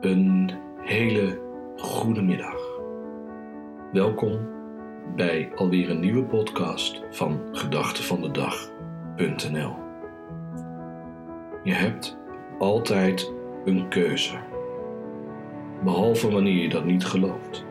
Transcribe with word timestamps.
Een 0.00 0.50
hele 0.80 1.40
goede 1.76 2.22
middag. 2.22 2.80
Welkom 3.92 4.48
bij 5.16 5.52
alweer 5.54 5.90
een 5.90 6.00
nieuwe 6.00 6.24
podcast 6.24 7.02
van 7.10 7.40
gedachtevandedag.nl. 7.52 9.74
Je 11.62 11.72
hebt 11.72 12.18
altijd 12.58 13.32
een 13.64 13.88
keuze, 13.88 14.36
behalve 15.84 16.30
wanneer 16.30 16.62
je 16.62 16.68
dat 16.68 16.84
niet 16.84 17.04
gelooft. 17.04 17.64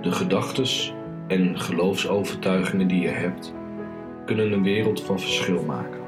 De 0.00 0.12
gedachtes 0.12 0.94
en 1.26 1.60
geloofsovertuigingen 1.60 2.88
die 2.88 3.00
je 3.00 3.08
hebt, 3.08 3.54
kunnen 4.24 4.52
een 4.52 4.62
wereld 4.62 5.02
van 5.02 5.20
verschil 5.20 5.64
maken. 5.64 6.00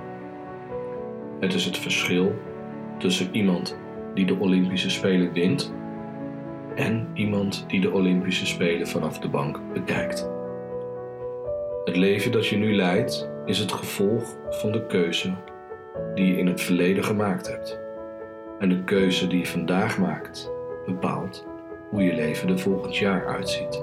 Het 1.41 1.55
is 1.55 1.65
het 1.65 1.79
verschil 1.79 2.35
tussen 3.01 3.29
iemand 3.33 3.79
die 4.15 4.27
de 4.27 4.39
Olympische 4.39 4.91
Spelen 4.91 5.33
wint 5.33 5.73
en 6.75 7.09
iemand 7.15 7.65
die 7.69 7.81
de 7.81 7.93
Olympische 7.93 8.47
Spelen 8.47 8.87
vanaf 8.87 9.19
de 9.19 9.29
bank 9.29 9.61
bekijkt. 9.73 10.31
Het 11.85 11.97
leven 11.97 12.33
dat 12.33 12.47
je 12.47 12.57
nu 12.57 12.75
leidt 12.75 13.31
is 13.45 13.59
het 13.59 13.73
gevolg 13.73 14.37
van 14.51 14.73
de 14.73 14.87
keuze 14.87 15.35
die 16.15 16.27
je 16.27 16.39
in 16.39 16.47
het 16.47 16.61
verleden 16.61 17.05
gemaakt 17.05 17.49
hebt. 17.49 17.81
En 18.59 18.69
de 18.69 18.85
keuze 18.85 19.27
die 19.27 19.39
je 19.39 19.47
vandaag 19.47 19.99
maakt 19.99 20.51
bepaalt 20.87 21.47
hoe 21.91 22.03
je 22.03 22.15
leven 22.15 22.49
er 22.49 22.59
volgend 22.59 22.97
jaar 22.97 23.27
uitziet. 23.27 23.83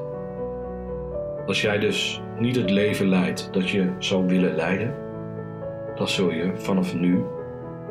Als 1.45 1.61
jij 1.61 1.79
dus 1.79 2.21
niet 2.39 2.55
het 2.55 2.69
leven 2.69 3.07
leidt 3.07 3.53
dat 3.53 3.69
je 3.69 3.91
zou 3.97 4.27
willen 4.27 4.55
leiden, 4.55 4.95
dan 5.95 6.07
zul 6.07 6.31
je 6.31 6.51
vanaf 6.55 6.95
nu 6.95 7.23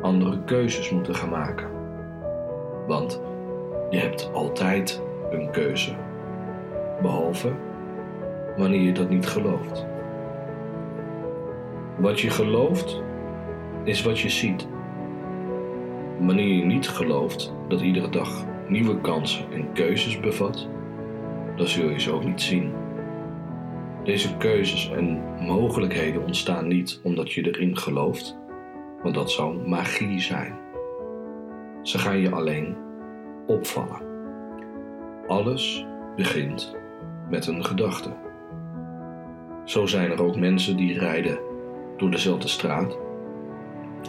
andere 0.07 0.43
keuzes 0.43 0.89
moeten 0.89 1.15
gaan 1.15 1.29
maken. 1.29 1.67
Want 2.87 3.21
je 3.89 3.97
hebt 3.97 4.29
altijd 4.33 5.03
een 5.31 5.51
keuze, 5.51 5.95
behalve 7.01 7.51
wanneer 8.57 8.81
je 8.81 8.91
dat 8.91 9.09
niet 9.09 9.27
gelooft. 9.27 9.85
Wat 11.97 12.19
je 12.19 12.29
gelooft 12.29 13.01
is 13.83 14.03
wat 14.03 14.19
je 14.19 14.29
ziet. 14.29 14.67
Wanneer 16.19 16.55
je 16.55 16.65
niet 16.65 16.89
gelooft 16.89 17.53
dat 17.67 17.81
iedere 17.81 18.09
dag 18.09 18.45
nieuwe 18.67 19.01
kansen 19.01 19.45
en 19.53 19.73
keuzes 19.73 20.19
bevat, 20.19 20.67
dan 21.55 21.67
zul 21.67 21.89
je 21.89 21.99
ze 21.99 22.11
ook 22.11 22.25
niet 22.25 22.41
zien. 22.41 22.71
Deze 24.03 24.37
keuzes 24.37 24.91
en 24.91 25.21
mogelijkheden 25.39 26.23
ontstaan 26.23 26.67
niet 26.67 26.99
omdat 27.03 27.31
je 27.31 27.47
erin 27.47 27.77
gelooft, 27.77 28.37
want 29.03 29.15
dat 29.15 29.31
zou 29.31 29.67
magie 29.67 30.19
zijn. 30.19 30.53
Ze 31.81 31.97
gaan 31.97 32.17
je 32.17 32.31
alleen 32.31 32.77
opvallen. 33.47 34.01
Alles 35.27 35.85
begint 36.15 36.75
met 37.29 37.47
een 37.47 37.65
gedachte. 37.65 38.09
Zo 39.63 39.85
zijn 39.85 40.11
er 40.11 40.23
ook 40.23 40.35
mensen 40.35 40.77
die 40.77 40.99
rijden 40.99 41.39
door 41.97 42.11
dezelfde 42.11 42.47
straat, 42.47 42.97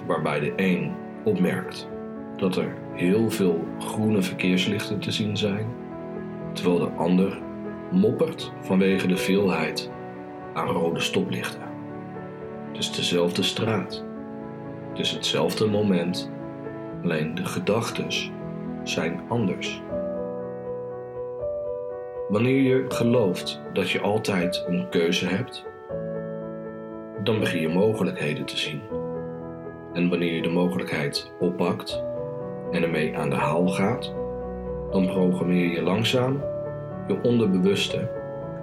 waarbij 0.06 0.40
de 0.40 0.52
een 0.56 0.92
opmerkt 1.24 1.88
dat 2.36 2.56
er 2.56 2.76
heel 2.92 3.30
veel 3.30 3.64
groene 3.78 4.22
verkeerslichten 4.22 4.98
te 4.98 5.10
zien 5.10 5.36
zijn, 5.36 5.66
terwijl 6.52 6.78
de 6.78 6.90
ander 6.90 7.38
moppert 7.90 8.52
vanwege 8.60 9.06
de 9.06 9.16
veelheid 9.16 9.90
aan 10.54 10.68
rode 10.68 11.00
stoplichten. 11.00 11.62
Het 12.68 12.78
is 12.78 12.92
dezelfde 12.92 13.42
straat. 13.42 14.07
Het 14.98 15.06
is 15.06 15.12
hetzelfde 15.12 15.66
moment, 15.66 16.30
alleen 17.02 17.34
de 17.34 17.44
gedachtes 17.44 18.30
zijn 18.82 19.20
anders. 19.28 19.82
Wanneer 22.28 22.62
je 22.62 22.84
gelooft 22.88 23.60
dat 23.72 23.90
je 23.90 24.00
altijd 24.00 24.64
een 24.66 24.88
keuze 24.88 25.26
hebt, 25.26 25.64
dan 27.22 27.38
begin 27.38 27.60
je 27.60 27.68
mogelijkheden 27.68 28.44
te 28.44 28.56
zien. 28.56 28.80
En 29.92 30.08
wanneer 30.08 30.34
je 30.34 30.42
de 30.42 30.48
mogelijkheid 30.48 31.32
oppakt 31.40 32.04
en 32.70 32.82
ermee 32.82 33.16
aan 33.16 33.30
de 33.30 33.36
haal 33.36 33.68
gaat, 33.68 34.14
dan 34.90 35.06
programmeer 35.06 35.70
je 35.70 35.82
langzaam 35.82 36.42
je 37.06 37.22
onderbewuste 37.22 38.10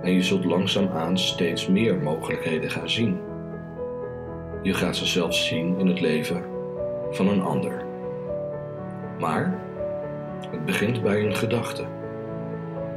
en 0.01 0.13
je 0.13 0.23
zult 0.23 0.45
langzaamaan 0.45 1.17
steeds 1.17 1.67
meer 1.67 1.97
mogelijkheden 1.97 2.69
gaan 2.69 2.89
zien. 2.89 3.33
Je 4.65 4.73
gaat 4.73 4.95
ze 4.95 5.05
zelfs 5.05 5.47
zien 5.47 5.79
in 5.79 5.87
het 5.87 6.01
leven 6.01 6.43
van 7.11 7.27
een 7.27 7.41
ander. 7.41 7.85
Maar 9.19 9.63
het 10.51 10.65
begint 10.65 11.01
bij 11.01 11.25
een 11.25 11.35
gedachte. 11.35 11.85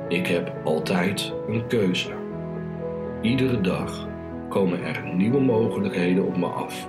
Ik 0.09 0.27
heb 0.27 0.53
altijd 0.65 1.35
een 1.49 1.67
keuze. 1.67 2.11
Iedere 3.23 3.61
dag 3.61 4.09
komen 4.49 4.83
er 4.83 5.15
nieuwe 5.15 5.41
mogelijkheden 5.41 6.27
op 6.27 6.37
me 6.37 6.47
af. 6.47 6.89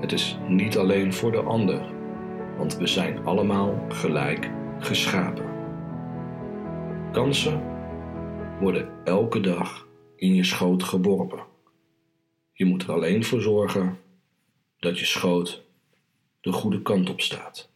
Het 0.00 0.12
is 0.12 0.38
niet 0.48 0.78
alleen 0.78 1.12
voor 1.12 1.32
de 1.32 1.42
ander, 1.42 1.80
want 2.58 2.76
we 2.76 2.86
zijn 2.86 3.24
allemaal 3.24 3.84
gelijk 3.88 4.50
geschapen. 4.78 5.44
Kansen 7.12 7.62
worden 8.60 8.88
elke 9.04 9.40
dag 9.40 9.88
in 10.16 10.34
je 10.34 10.44
schoot 10.44 10.82
geworpen. 10.82 11.51
Je 12.62 12.68
moet 12.68 12.82
er 12.82 12.92
alleen 12.92 13.24
voor 13.24 13.40
zorgen 13.40 13.98
dat 14.78 14.98
je 14.98 15.04
schoot 15.04 15.62
de 16.40 16.52
goede 16.52 16.82
kant 16.82 17.10
op 17.10 17.20
staat. 17.20 17.71